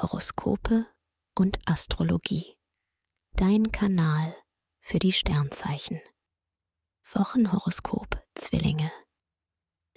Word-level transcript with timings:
Horoskope 0.00 0.86
und 1.34 1.58
Astrologie. 1.66 2.56
Dein 3.32 3.72
Kanal 3.72 4.32
für 4.80 5.00
die 5.00 5.12
Sternzeichen. 5.12 6.00
Wochenhoroskop 7.12 8.24
Zwillinge. 8.36 8.92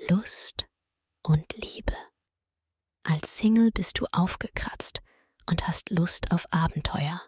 Lust 0.09 0.65
und 1.21 1.53
Liebe. 1.53 1.95
Als 3.03 3.37
Single 3.37 3.69
bist 3.69 3.99
du 3.99 4.07
aufgekratzt 4.11 5.03
und 5.45 5.67
hast 5.67 5.91
Lust 5.91 6.31
auf 6.31 6.51
Abenteuer. 6.51 7.21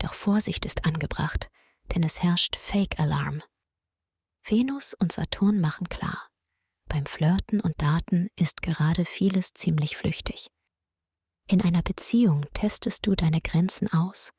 Doch 0.00 0.14
Vorsicht 0.14 0.66
ist 0.66 0.84
angebracht, 0.84 1.52
denn 1.94 2.02
es 2.02 2.20
herrscht 2.20 2.56
Fake-Alarm. 2.56 3.44
Venus 4.42 4.94
und 4.94 5.12
Saturn 5.12 5.60
machen 5.60 5.88
klar. 5.88 6.30
Beim 6.86 7.06
Flirten 7.06 7.60
und 7.60 7.80
Daten 7.80 8.28
ist 8.34 8.60
gerade 8.60 9.04
vieles 9.04 9.54
ziemlich 9.54 9.96
flüchtig. 9.96 10.50
In 11.50 11.62
einer 11.62 11.82
Beziehung 11.82 12.46
testest 12.54 13.04
du 13.08 13.16
deine 13.16 13.40
Grenzen 13.40 13.92
aus 13.92 14.32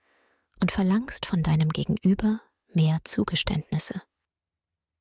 und 0.62 0.72
verlangst 0.72 1.26
von 1.26 1.44
deinem 1.44 1.68
Gegenüber 1.68 2.40
mehr 2.70 3.00
Zugeständnisse. 3.04 4.02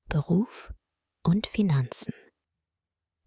Beruf 0.09 0.75
und 1.23 1.47
Finanzen. 1.47 2.13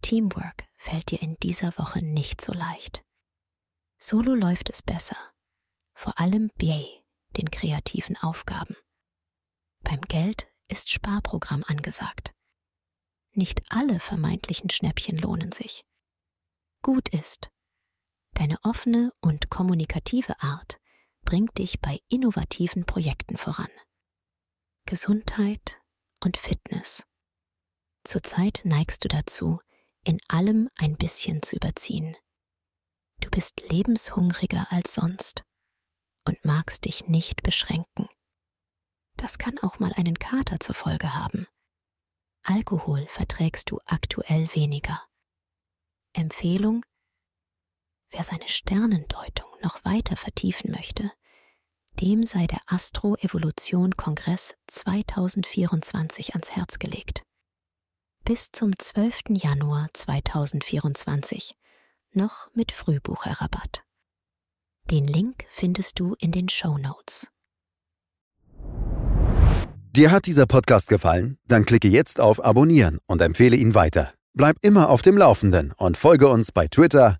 Teamwork 0.02 0.66
fällt 0.76 1.12
dir 1.12 1.22
in 1.22 1.38
dieser 1.38 1.78
Woche 1.78 2.04
nicht 2.04 2.42
so 2.42 2.52
leicht. 2.52 3.06
Solo 4.00 4.36
läuft 4.36 4.70
es 4.70 4.84
besser, 4.84 5.16
vor 5.94 6.20
allem 6.20 6.52
bei 6.60 6.86
den 7.38 7.52
kreativen 7.52 8.18
Aufgaben. 8.18 8.76
Beim 9.84 10.02
Geld 10.02 10.48
ist 10.68 10.90
Sparprogramm 10.90 11.64
angesagt. 11.68 12.34
Nicht 13.32 13.62
alle 13.70 14.02
vermeintlichen 14.02 14.70
Schnäppchen 14.70 15.18
lohnen 15.18 15.54
sich. 15.54 15.86
Gut 16.82 17.08
ist, 17.08 17.50
deine 18.34 18.58
offene 18.64 19.12
und 19.22 19.50
kommunikative 19.50 20.42
Art 20.42 20.80
bringt 21.24 21.58
dich 21.58 21.80
bei 21.80 22.00
innovativen 22.10 22.86
Projekten 22.86 23.38
voran. 23.38 23.70
Gesundheit 24.86 25.80
und 26.24 26.38
Fitness. 26.38 27.06
Zurzeit 28.04 28.62
neigst 28.64 29.04
du 29.04 29.08
dazu, 29.08 29.60
in 30.04 30.20
allem 30.28 30.70
ein 30.78 30.98
bisschen 30.98 31.42
zu 31.42 31.56
überziehen. 31.56 32.18
Du 33.22 33.30
bist 33.30 33.62
lebenshungriger 33.70 34.68
als 34.72 34.96
sonst 34.96 35.44
und 36.26 36.44
magst 36.44 36.86
dich 36.86 37.08
nicht 37.08 37.44
beschränken. 37.44 38.10
Das 39.16 39.38
kann 39.38 39.58
auch 39.60 39.80
mal 39.80 39.94
einen 39.94 40.20
Kater 40.20 40.60
zur 40.60 40.76
Folge 40.76 41.14
haben. 41.14 41.48
Alkohol 42.44 43.08
verträgst 43.08 43.72
du 43.72 43.80
aktuell 43.86 44.54
weniger. 44.54 45.02
Empfehlung 46.12 46.86
Wer 48.14 48.24
seine 48.24 48.48
Sternendeutung 48.48 49.48
noch 49.64 49.84
weiter 49.84 50.16
vertiefen 50.16 50.70
möchte, 50.70 51.12
dem 52.00 52.24
sei 52.24 52.46
der 52.46 52.60
Astro-Evolution-Kongress 52.68 54.54
2024 54.68 56.34
ans 56.34 56.52
Herz 56.52 56.78
gelegt. 56.78 57.24
Bis 58.24 58.52
zum 58.52 58.78
12. 58.78 59.22
Januar 59.30 59.90
2024 59.94 61.56
noch 62.12 62.50
mit 62.54 62.72
Frühbucherrabatt. 62.72 63.84
Den 64.92 65.08
Link 65.08 65.46
findest 65.50 66.00
du 66.00 66.16
in 66.20 66.32
den 66.32 66.50
Show 66.50 66.78
Notes. 66.78 67.30
Dir 69.96 70.12
hat 70.12 70.28
dieser 70.28 70.46
Podcast 70.46 70.88
gefallen? 70.88 71.40
Dann 71.48 71.66
klicke 71.66 71.88
jetzt 71.88 72.20
auf 72.20 72.44
Abonnieren 72.46 73.00
und 73.08 73.24
empfehle 73.24 73.56
ihn 73.56 73.74
weiter. 73.74 74.14
Bleib 74.34 74.58
immer 74.62 74.90
auf 74.90 75.02
dem 75.02 75.18
Laufenden 75.18 75.72
und 75.74 75.98
folge 75.98 76.28
uns 76.28 76.52
bei 76.52 76.68
Twitter, 76.68 77.20